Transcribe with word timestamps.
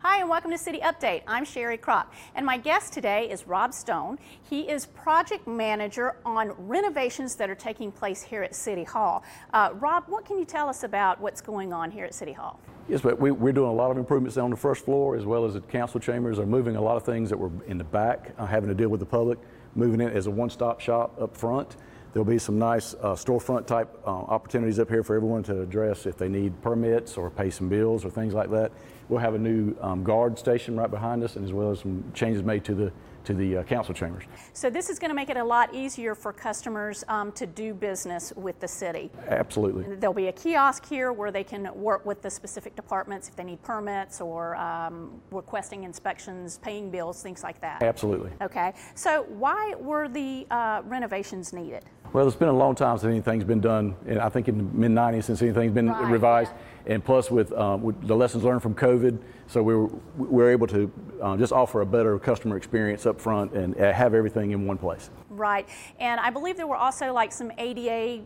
Hi, 0.00 0.20
and 0.20 0.28
welcome 0.28 0.50
to 0.50 0.58
City 0.58 0.78
Update. 0.80 1.22
I'm 1.26 1.46
Sherry 1.46 1.78
Crop, 1.78 2.12
and 2.34 2.44
my 2.44 2.58
guest 2.58 2.92
today 2.92 3.30
is 3.30 3.46
Rob 3.46 3.72
Stone. 3.72 4.18
He 4.42 4.60
is 4.68 4.84
project 4.84 5.48
manager 5.48 6.16
on 6.22 6.52
renovations 6.58 7.34
that 7.36 7.48
are 7.48 7.54
taking 7.54 7.90
place 7.90 8.22
here 8.22 8.42
at 8.42 8.54
City 8.54 8.84
Hall. 8.84 9.24
Uh, 9.54 9.70
Rob, 9.72 10.04
what 10.08 10.26
can 10.26 10.38
you 10.38 10.44
tell 10.44 10.68
us 10.68 10.82
about 10.82 11.18
what's 11.18 11.40
going 11.40 11.72
on 11.72 11.90
here 11.90 12.04
at 12.04 12.12
City 12.12 12.34
Hall? 12.34 12.60
Yes, 12.90 13.00
but 13.00 13.18
we, 13.18 13.30
we're 13.30 13.54
doing 13.54 13.70
a 13.70 13.74
lot 13.74 13.90
of 13.90 13.96
improvements 13.96 14.36
on 14.36 14.50
the 14.50 14.56
first 14.56 14.84
floor 14.84 15.16
as 15.16 15.24
well 15.24 15.46
as 15.46 15.54
the 15.54 15.62
council 15.62 15.98
chambers. 15.98 16.38
Are 16.38 16.44
moving 16.44 16.76
a 16.76 16.82
lot 16.82 16.98
of 16.98 17.02
things 17.02 17.30
that 17.30 17.38
were 17.38 17.50
in 17.66 17.78
the 17.78 17.84
back, 17.84 18.32
uh, 18.36 18.44
having 18.44 18.68
to 18.68 18.74
deal 18.74 18.90
with 18.90 19.00
the 19.00 19.06
public, 19.06 19.38
moving 19.74 20.02
it 20.02 20.14
as 20.14 20.26
a 20.26 20.30
one-stop 20.30 20.78
shop 20.78 21.18
up 21.20 21.34
front. 21.34 21.76
There'll 22.12 22.24
be 22.24 22.38
some 22.38 22.58
nice 22.58 22.94
uh, 22.94 23.14
storefront 23.14 23.66
type 23.66 23.88
uh, 24.06 24.10
opportunities 24.10 24.78
up 24.78 24.88
here 24.88 25.02
for 25.02 25.14
everyone 25.16 25.42
to 25.44 25.60
address 25.60 26.06
if 26.06 26.16
they 26.16 26.28
need 26.28 26.60
permits 26.62 27.18
or 27.18 27.30
pay 27.30 27.50
some 27.50 27.68
bills 27.68 28.04
or 28.04 28.10
things 28.10 28.32
like 28.32 28.50
that. 28.50 28.72
We'll 29.08 29.20
have 29.20 29.34
a 29.34 29.38
new 29.38 29.76
um, 29.80 30.02
guard 30.02 30.38
station 30.38 30.76
right 30.76 30.90
behind 30.90 31.22
us, 31.22 31.36
and 31.36 31.44
as 31.44 31.52
well 31.52 31.70
as 31.70 31.80
some 31.80 32.04
changes 32.14 32.42
made 32.42 32.64
to 32.64 32.74
the 32.74 32.92
to 33.26 33.34
the 33.34 33.58
uh, 33.58 33.62
council 33.64 33.92
chambers. 33.92 34.22
So 34.52 34.70
this 34.70 34.88
is 34.88 34.98
going 34.98 35.10
to 35.10 35.14
make 35.14 35.28
it 35.30 35.36
a 35.36 35.44
lot 35.44 35.74
easier 35.74 36.14
for 36.14 36.32
customers 36.32 37.04
um, 37.08 37.32
to 37.32 37.44
do 37.44 37.74
business 37.74 38.32
with 38.36 38.58
the 38.60 38.68
city. 38.68 39.10
Absolutely. 39.28 39.96
There'll 39.96 40.14
be 40.14 40.28
a 40.28 40.32
kiosk 40.32 40.86
here 40.86 41.12
where 41.12 41.32
they 41.32 41.42
can 41.44 41.68
work 41.74 42.06
with 42.06 42.22
the 42.22 42.30
specific 42.30 42.76
departments 42.76 43.28
if 43.28 43.34
they 43.34 43.44
need 43.44 43.60
permits 43.62 44.20
or 44.20 44.54
um, 44.56 45.20
requesting 45.32 45.82
inspections, 45.84 46.58
paying 46.58 46.88
bills, 46.90 47.20
things 47.20 47.42
like 47.42 47.60
that. 47.60 47.82
Absolutely. 47.82 48.30
Okay. 48.40 48.72
So 48.94 49.24
why 49.28 49.74
were 49.78 50.08
the 50.08 50.46
uh, 50.50 50.82
renovations 50.84 51.52
needed? 51.52 51.84
Well, 52.16 52.26
it's 52.26 52.34
been 52.34 52.48
a 52.48 52.52
long 52.52 52.74
time 52.74 52.96
since 52.96 53.10
anything's 53.10 53.44
been 53.44 53.60
done, 53.60 53.94
and 54.06 54.18
I 54.20 54.30
think 54.30 54.48
in 54.48 54.56
the 54.56 54.64
mid 54.64 54.90
90s 54.90 55.24
since 55.24 55.42
anything's 55.42 55.74
been 55.74 55.90
Right, 55.90 56.10
revised. 56.10 56.50
yeah. 56.86 56.94
And 56.94 57.04
plus, 57.04 57.30
with, 57.30 57.52
um, 57.52 57.82
with 57.82 58.08
the 58.08 58.16
lessons 58.16 58.42
learned 58.42 58.62
from 58.62 58.74
COVID, 58.74 59.18
so 59.48 59.62
we 59.62 59.74
were, 59.74 59.88
we 60.16 60.26
were 60.26 60.50
able 60.50 60.66
to 60.68 60.90
uh, 61.20 61.36
just 61.36 61.52
offer 61.52 61.82
a 61.82 61.84
better 61.84 62.18
customer 62.18 62.56
experience 62.56 63.04
up 63.04 63.20
front 63.20 63.52
and 63.52 63.78
uh, 63.78 63.92
have 63.92 64.14
everything 64.14 64.52
in 64.52 64.66
one 64.66 64.78
place. 64.78 65.10
Right. 65.28 65.68
And 66.00 66.18
I 66.18 66.30
believe 66.30 66.56
there 66.56 66.66
were 66.66 66.76
also 66.76 67.12
like 67.12 67.32
some 67.32 67.52
ADA 67.58 68.24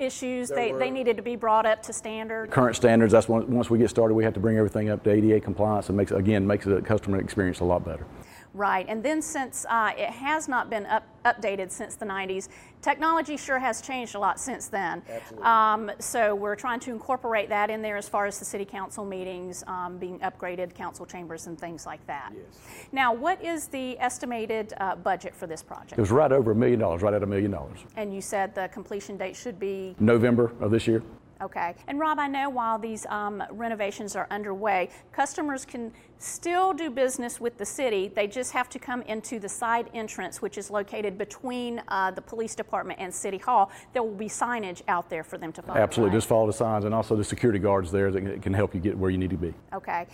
issues. 0.00 0.48
They, 0.48 0.72
were. 0.72 0.80
they 0.80 0.90
needed 0.90 1.16
to 1.16 1.22
be 1.22 1.36
brought 1.36 1.64
up 1.64 1.80
to 1.84 1.92
standard. 1.92 2.50
Current 2.50 2.74
standards, 2.74 3.12
that's 3.12 3.28
one, 3.28 3.48
once 3.48 3.70
we 3.70 3.78
get 3.78 3.88
started, 3.88 4.14
we 4.14 4.24
have 4.24 4.34
to 4.34 4.40
bring 4.40 4.56
everything 4.56 4.88
up 4.88 5.04
to 5.04 5.12
ADA 5.12 5.38
compliance 5.42 5.88
and 5.90 5.96
makes, 5.96 6.10
again, 6.10 6.44
makes 6.44 6.64
the 6.64 6.82
customer 6.82 7.20
experience 7.20 7.60
a 7.60 7.64
lot 7.64 7.84
better. 7.84 8.04
Right. 8.54 8.86
And 8.88 9.02
then 9.02 9.22
since 9.22 9.66
uh, 9.68 9.92
it 9.96 10.10
has 10.10 10.48
not 10.48 10.70
been 10.70 10.86
up, 10.86 11.06
updated 11.24 11.70
since 11.70 11.96
the 11.96 12.06
90s, 12.06 12.48
technology 12.80 13.36
sure 13.36 13.58
has 13.58 13.80
changed 13.80 14.14
a 14.14 14.18
lot 14.18 14.40
since 14.40 14.68
then. 14.68 15.02
Absolutely. 15.08 15.46
Um, 15.46 15.90
so 15.98 16.34
we're 16.34 16.56
trying 16.56 16.80
to 16.80 16.90
incorporate 16.90 17.48
that 17.50 17.70
in 17.70 17.82
there 17.82 17.96
as 17.96 18.08
far 18.08 18.26
as 18.26 18.38
the 18.38 18.44
city 18.44 18.64
council 18.64 19.04
meetings 19.04 19.62
um, 19.66 19.98
being 19.98 20.18
upgraded, 20.20 20.74
council 20.74 21.04
chambers, 21.04 21.46
and 21.46 21.58
things 21.58 21.86
like 21.86 22.04
that. 22.06 22.32
Yes. 22.34 22.58
Now, 22.92 23.12
what 23.12 23.42
is 23.44 23.66
the 23.68 23.98
estimated 23.98 24.72
uh, 24.78 24.96
budget 24.96 25.34
for 25.34 25.46
this 25.46 25.62
project? 25.62 25.92
It 25.92 26.00
was 26.00 26.10
right 26.10 26.32
over 26.32 26.52
a 26.52 26.54
million 26.54 26.80
dollars, 26.80 27.02
right 27.02 27.14
at 27.14 27.22
a 27.22 27.26
million 27.26 27.50
dollars. 27.50 27.78
And 27.96 28.14
you 28.14 28.20
said 28.20 28.54
the 28.54 28.68
completion 28.68 29.16
date 29.16 29.36
should 29.36 29.58
be 29.58 29.94
November 29.98 30.52
of 30.60 30.70
this 30.70 30.86
year. 30.86 31.02
Okay. 31.40 31.74
And 31.86 31.98
Rob, 31.98 32.18
I 32.18 32.26
know 32.26 32.50
while 32.50 32.78
these 32.78 33.06
um, 33.06 33.42
renovations 33.50 34.16
are 34.16 34.26
underway, 34.30 34.90
customers 35.12 35.64
can 35.64 35.92
still 36.18 36.72
do 36.72 36.90
business 36.90 37.40
with 37.40 37.56
the 37.58 37.64
city. 37.64 38.08
They 38.08 38.26
just 38.26 38.52
have 38.52 38.68
to 38.70 38.78
come 38.78 39.02
into 39.02 39.38
the 39.38 39.48
side 39.48 39.88
entrance, 39.94 40.42
which 40.42 40.58
is 40.58 40.68
located 40.68 41.16
between 41.16 41.80
uh, 41.88 42.10
the 42.10 42.20
police 42.20 42.56
department 42.56 42.98
and 42.98 43.14
City 43.14 43.38
Hall. 43.38 43.70
There 43.92 44.02
will 44.02 44.14
be 44.14 44.26
signage 44.26 44.82
out 44.88 45.08
there 45.08 45.22
for 45.22 45.38
them 45.38 45.52
to 45.52 45.62
follow. 45.62 45.78
Absolutely, 45.78 46.10
right? 46.10 46.16
just 46.16 46.28
follow 46.28 46.46
the 46.48 46.52
signs 46.52 46.84
and 46.84 46.92
also 46.92 47.14
the 47.14 47.22
security 47.22 47.60
guards 47.60 47.92
there 47.92 48.10
that 48.10 48.20
can- 48.20 48.40
can 48.40 48.54
help 48.54 48.74
you 48.74 48.80
get 48.80 48.98
where 48.98 49.10
you 49.10 49.18
need 49.18 49.30
to 49.30 49.36
be. 49.36 49.54
Okay. 49.72 50.06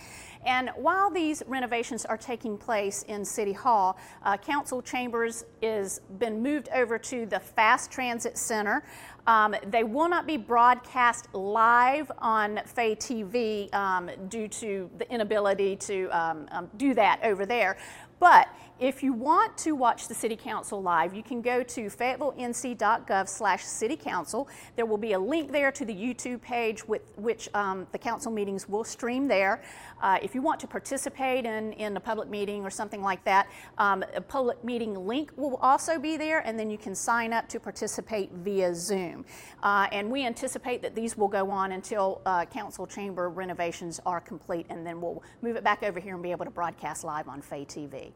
And 0.44 0.70
while 0.76 1.10
these 1.10 1.42
renovations 1.46 2.04
are 2.04 2.18
taking 2.18 2.58
place 2.58 3.02
in 3.04 3.24
City 3.24 3.54
Hall, 3.54 3.96
uh, 4.24 4.36
Council 4.36 4.82
Chambers 4.82 5.46
is 5.62 6.00
been 6.18 6.42
moved 6.42 6.68
over 6.74 6.98
to 6.98 7.24
the 7.24 7.40
Fast 7.40 7.90
Transit 7.90 8.36
Center. 8.36 8.84
Um, 9.26 9.54
they 9.66 9.84
will 9.84 10.08
not 10.08 10.26
be 10.26 10.36
broadcast 10.36 11.13
live 11.32 12.10
on 12.18 12.60
Fay 12.66 12.94
TV 12.96 13.72
um, 13.74 14.10
due 14.28 14.48
to 14.48 14.90
the 14.98 15.10
inability 15.12 15.76
to 15.76 16.08
um, 16.08 16.46
um, 16.50 16.70
do 16.76 16.94
that 16.94 17.20
over 17.22 17.46
there. 17.46 17.76
But 18.24 18.48
if 18.80 19.04
you 19.04 19.12
want 19.12 19.56
to 19.58 19.72
watch 19.76 20.08
the 20.08 20.14
City 20.14 20.34
Council 20.34 20.82
live, 20.82 21.14
you 21.14 21.22
can 21.22 21.40
go 21.40 21.62
to 21.62 21.82
fayettevillenc.gov 21.82 23.28
slash 23.28 23.62
city 23.62 23.96
council. 23.96 24.48
There 24.74 24.84
will 24.84 24.98
be 24.98 25.12
a 25.12 25.18
link 25.18 25.52
there 25.52 25.70
to 25.70 25.84
the 25.84 25.94
YouTube 25.94 26.40
page 26.42 26.84
with 26.88 27.02
which 27.16 27.48
um, 27.54 27.86
the 27.92 27.98
council 27.98 28.32
meetings 28.32 28.68
will 28.68 28.82
stream 28.82 29.28
there. 29.28 29.62
Uh, 30.02 30.18
if 30.22 30.34
you 30.34 30.42
want 30.42 30.58
to 30.60 30.66
participate 30.66 31.44
in, 31.44 31.72
in 31.74 31.96
a 31.96 32.00
public 32.00 32.28
meeting 32.28 32.64
or 32.64 32.70
something 32.70 33.00
like 33.00 33.22
that, 33.24 33.48
um, 33.78 34.02
a 34.16 34.20
public 34.20 34.64
meeting 34.64 35.06
link 35.06 35.32
will 35.36 35.56
also 35.56 35.98
be 35.98 36.16
there, 36.16 36.40
and 36.40 36.58
then 36.58 36.68
you 36.68 36.78
can 36.78 36.96
sign 36.96 37.32
up 37.32 37.48
to 37.50 37.60
participate 37.60 38.32
via 38.32 38.74
Zoom. 38.74 39.24
Uh, 39.62 39.86
and 39.92 40.10
we 40.10 40.26
anticipate 40.26 40.82
that 40.82 40.96
these 40.96 41.16
will 41.16 41.28
go 41.28 41.48
on 41.48 41.72
until 41.72 42.22
uh, 42.26 42.44
council 42.46 42.88
chamber 42.88 43.30
renovations 43.30 44.00
are 44.04 44.20
complete, 44.20 44.66
and 44.68 44.84
then 44.84 45.00
we'll 45.00 45.22
move 45.42 45.54
it 45.54 45.62
back 45.62 45.84
over 45.84 46.00
here 46.00 46.14
and 46.14 46.22
be 46.24 46.32
able 46.32 46.44
to 46.44 46.50
broadcast 46.50 47.04
live 47.04 47.28
on 47.28 47.40
Fay 47.40 47.64
TV. 47.64 48.13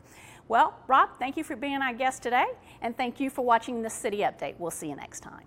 Well, 0.48 0.74
Rob, 0.86 1.10
thank 1.18 1.36
you 1.36 1.44
for 1.44 1.56
being 1.56 1.82
our 1.82 1.92
guest 1.92 2.22
today, 2.22 2.46
and 2.80 2.96
thank 2.96 3.20
you 3.20 3.28
for 3.28 3.44
watching 3.44 3.82
the 3.82 3.90
City 3.90 4.18
Update. 4.18 4.54
We'll 4.58 4.70
see 4.70 4.88
you 4.88 4.96
next 4.96 5.20
time. 5.20 5.44